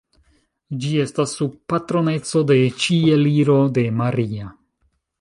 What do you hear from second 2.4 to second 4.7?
de Ĉieliro de Maria.